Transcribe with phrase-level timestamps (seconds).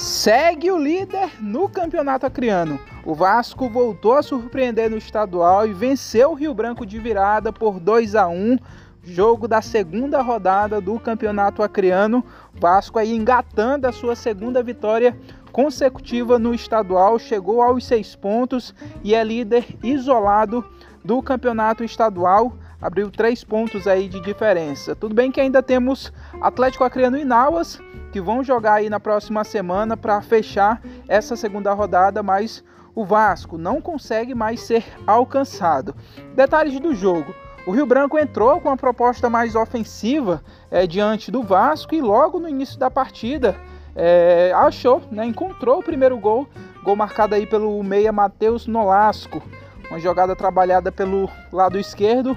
[0.00, 2.80] Segue o líder no campeonato acriano.
[3.04, 7.78] O Vasco voltou a surpreender no estadual e venceu o Rio Branco de virada por
[7.78, 8.56] 2 a 1
[9.02, 12.24] jogo da segunda rodada do campeonato acriano.
[12.54, 15.14] Vasco aí engatando a sua segunda vitória
[15.52, 18.74] consecutiva no estadual, chegou aos seis pontos
[19.04, 20.64] e é líder isolado
[21.04, 22.54] do campeonato estadual.
[22.80, 24.94] Abriu três pontos aí de diferença.
[24.96, 27.78] Tudo bem que ainda temos Atlético Acreano e Nauas
[28.10, 33.56] que vão jogar aí na próxima semana para fechar essa segunda rodada, mas o Vasco
[33.56, 35.94] não consegue mais ser alcançado.
[36.34, 37.34] Detalhes do jogo.
[37.66, 42.40] O Rio Branco entrou com uma proposta mais ofensiva é, diante do Vasco e logo
[42.40, 43.56] no início da partida
[43.94, 46.48] é, achou, né, encontrou o primeiro gol,
[46.82, 49.42] gol marcado aí pelo meia Matheus Nolasco.
[49.90, 52.36] Uma jogada trabalhada pelo lado esquerdo,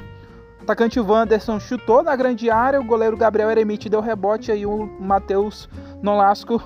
[0.64, 5.70] atacante Wanderson chutou na grande área, o goleiro Gabriel Eremite deu rebote, aí o Matheus
[6.02, 6.62] Nolasco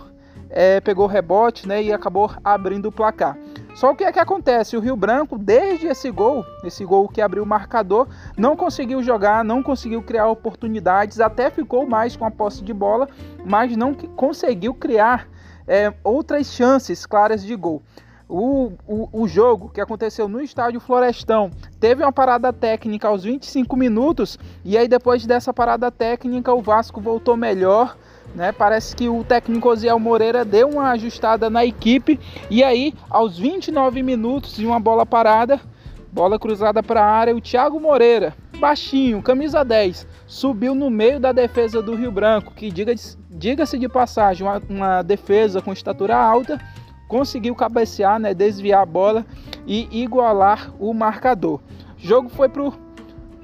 [0.51, 3.35] é, pegou o rebote né, e acabou abrindo o placar.
[3.75, 4.77] Só o que é que acontece?
[4.77, 9.43] O Rio Branco, desde esse gol, esse gol que abriu o marcador, não conseguiu jogar,
[9.43, 13.09] não conseguiu criar oportunidades, até ficou mais com a posse de bola,
[13.43, 15.27] mas não conseguiu criar
[15.67, 17.81] é, outras chances claras de gol.
[18.29, 23.73] O, o, o, jogo que aconteceu no estádio Florestão teve uma parada técnica aos 25
[23.77, 27.97] minutos e aí depois dessa parada técnica o Vasco voltou melhor.
[28.35, 28.51] Né?
[28.51, 34.03] Parece que o técnico Osiel Moreira deu uma ajustada na equipe e aí aos 29
[34.03, 35.61] minutos de uma bola parada,
[36.11, 41.31] bola cruzada para a área, o Thiago Moreira, baixinho, camisa 10, subiu no meio da
[41.31, 46.59] defesa do Rio Branco, que diga-se diga de passagem, uma, uma defesa com estatura alta
[47.07, 49.25] conseguiu cabecear, né, desviar a bola
[49.65, 51.59] e igualar o marcador.
[51.97, 52.73] O jogo foi pro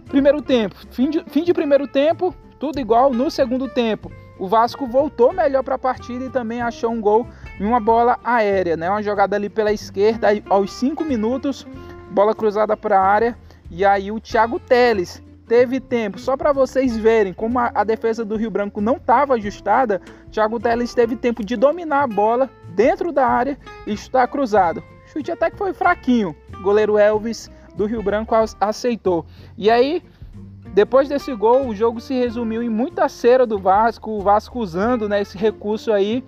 [0.09, 4.11] primeiro tempo, fim de, fim de primeiro tempo, tudo igual no segundo tempo.
[4.38, 7.28] O Vasco voltou melhor para a partida e também achou um gol
[7.59, 8.89] em uma bola aérea, né?
[8.89, 11.65] Uma jogada ali pela esquerda aos 5 minutos,
[12.11, 13.38] bola cruzada para a área
[13.70, 18.23] e aí o Thiago Teles teve tempo, só para vocês verem como a, a, defesa
[18.23, 19.99] do Rio Branco não estava ajustada,
[20.32, 23.58] Thiago Teles teve tempo de dominar a bola dentro da área
[23.88, 24.84] e chutar cruzado.
[25.08, 26.36] Chute até que foi fraquinho.
[26.60, 29.26] O goleiro Elvis do Rio Branco aceitou.
[29.58, 30.04] E aí,
[30.73, 35.08] depois desse gol, o jogo se resumiu em muita cera do Vasco, o Vasco usando
[35.08, 36.23] né, esse recurso aí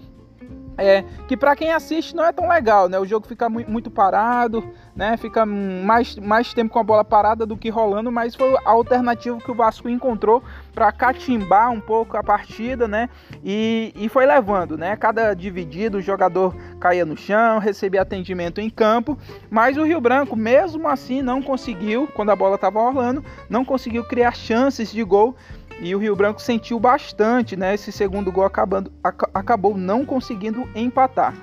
[0.77, 2.99] é, que para quem assiste não é tão legal, né?
[2.99, 4.63] O jogo fica muito parado,
[4.95, 5.17] né?
[5.17, 9.37] Fica mais, mais tempo com a bola parada do que rolando, mas foi a alternativa
[9.37, 10.43] que o Vasco encontrou
[10.73, 13.09] para catimbar um pouco a partida, né?
[13.43, 14.95] E, e foi levando, né?
[14.95, 19.17] Cada dividido o jogador caía no chão, recebia atendimento em campo,
[19.49, 24.03] mas o Rio Branco, mesmo assim, não conseguiu, quando a bola estava rolando, não conseguiu
[24.03, 25.35] criar chances de gol
[25.79, 27.73] e o Rio Branco sentiu bastante, né?
[27.73, 31.33] Esse segundo gol acabando, ac acabou não conseguindo empatar.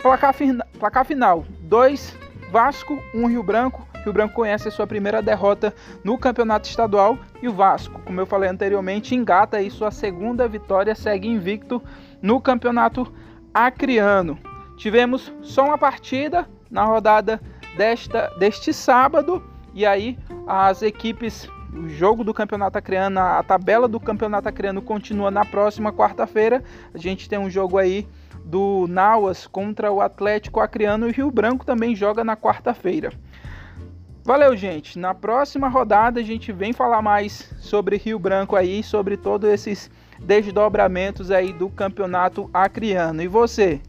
[0.00, 0.34] Placar,
[0.78, 2.16] placar final: 2
[2.50, 3.86] Vasco, 1 um Rio Branco.
[4.04, 5.72] Rio Branco conhece a sua primeira derrota
[6.02, 10.94] no campeonato estadual e o Vasco, como eu falei anteriormente, engata aí sua segunda vitória,
[10.94, 11.80] segue invicto
[12.20, 13.12] no campeonato
[13.54, 14.38] acriano.
[14.76, 17.40] Tivemos só uma partida na rodada
[17.76, 19.42] desta, deste sábado
[19.72, 25.30] e aí as equipes o jogo do Campeonato Acreano, a tabela do Campeonato Acreano continua
[25.30, 26.62] na próxima quarta-feira.
[26.92, 28.06] A gente tem um jogo aí
[28.44, 33.12] do Nauas contra o Atlético Acreano e o Rio Branco também joga na quarta-feira.
[34.24, 34.98] Valeu, gente.
[34.98, 39.90] Na próxima rodada a gente vem falar mais sobre Rio Branco aí, sobre todos esses
[40.20, 43.22] desdobramentos aí do Campeonato Acreano.
[43.22, 43.80] E você,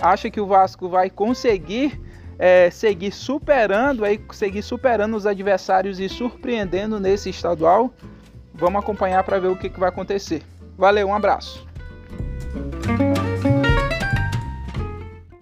[0.00, 2.00] acha que o Vasco vai conseguir
[2.38, 7.92] é, seguir superando aí, seguir superando os adversários e surpreendendo nesse estadual.
[8.54, 10.42] Vamos acompanhar para ver o que, que vai acontecer.
[10.76, 11.66] Valeu, um abraço.